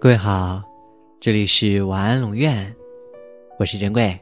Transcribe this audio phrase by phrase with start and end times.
[0.00, 0.62] 各位好，
[1.18, 2.72] 这里是晚安龙院，
[3.58, 4.16] 我是珍贵。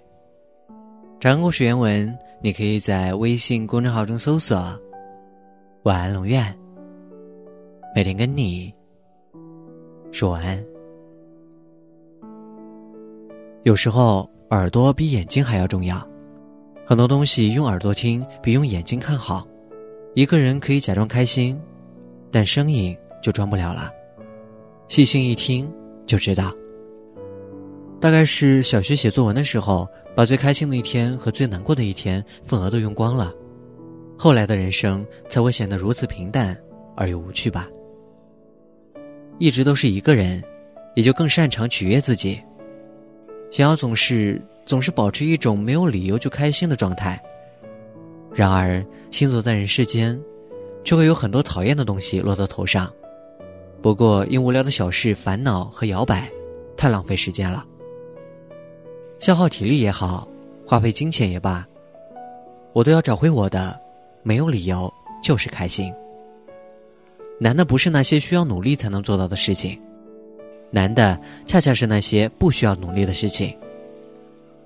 [1.20, 4.56] 长故事原文，你可以在微信公众号中搜索
[5.84, 6.42] “晚安龙院”，
[7.94, 8.72] 每天跟你
[10.12, 10.64] 说晚安。
[13.64, 16.02] 有时候耳朵比眼睛还要重要，
[16.86, 19.46] 很多东西用耳朵听比用眼睛看好。
[20.14, 21.60] 一个人可以假装开心，
[22.32, 23.90] 但声音就装不了了。
[24.88, 25.70] 细心一听
[26.06, 26.54] 就知道，
[28.00, 33.34] 大概是小学写作文的时候，把最开心的一天和最难过的一天份额都用光了，
[34.16, 36.56] 后来的人生才会显得如此平淡
[36.96, 37.68] 而又无趣吧。
[39.38, 40.42] 一直都是一个人，
[40.94, 42.40] 也就更擅长取悦自己，
[43.50, 47.20] 想要总是总是保持一种没有理由就开心的状态。
[48.32, 50.18] 然而，行走在人世间，
[50.84, 52.90] 却会有很多讨厌的东西落到头上。
[53.86, 56.28] 不过，因无聊的小事烦恼和摇摆，
[56.76, 57.64] 太浪费时间了。
[59.20, 60.26] 消耗体力也好，
[60.66, 61.64] 花费金钱也罢，
[62.72, 63.78] 我都要找回我的，
[64.24, 65.94] 没有理由就是开心。
[67.38, 69.80] 难的不是那些需要努力才能做到的事情，
[70.72, 73.56] 难的恰恰是那些不需要努力的事情。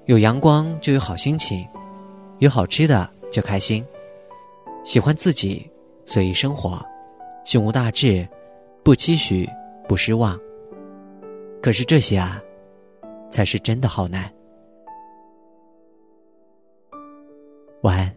[0.06, 1.62] 有阳光就有好心情，
[2.38, 3.84] 有好吃的就开心，
[4.82, 5.68] 喜欢自己，
[6.06, 6.82] 随意生活，
[7.44, 8.26] 胸无大志。
[8.82, 9.48] 不期许，
[9.86, 10.38] 不失望。
[11.62, 12.40] 可是这些啊，
[13.30, 14.32] 才是真的好难。
[17.82, 18.16] 晚安。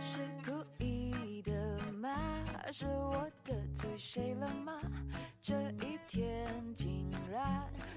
[0.00, 1.52] 是故意的
[2.00, 2.10] 吗？
[2.72, 4.72] 是我得罪谁了吗？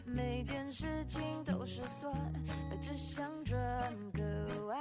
[0.05, 2.13] 每件事情都是算，
[2.81, 4.79] 只想转个弯，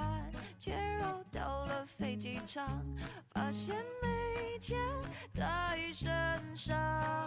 [0.59, 2.67] 却绕到了飞机场，
[3.27, 4.77] 发现没钱
[5.31, 6.09] 在身
[6.55, 7.20] 上。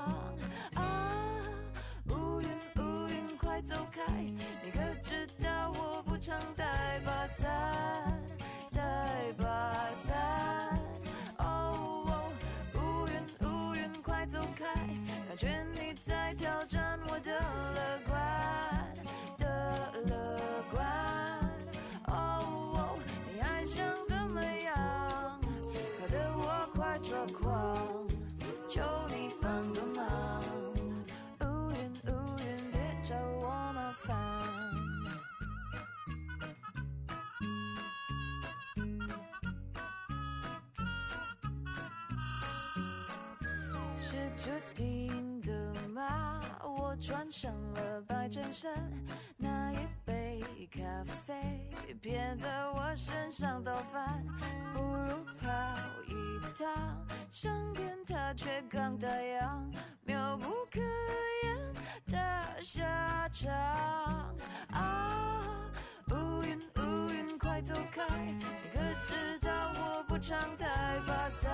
[44.36, 45.52] 注定的
[45.90, 46.40] 吗？
[46.62, 48.72] 我穿上了白衬衫，
[49.36, 50.80] 那一杯咖
[51.24, 51.68] 啡
[52.00, 54.24] 偏在我身上倒翻，
[54.72, 55.48] 不如跑
[56.08, 59.48] 一趟，上天它却刚打烊，
[60.02, 60.80] 妙不可
[61.44, 61.74] 言
[62.06, 63.52] 的下场。
[64.70, 65.70] 啊，
[66.10, 71.50] 乌云乌云快走开，你可知道我不常带把伞？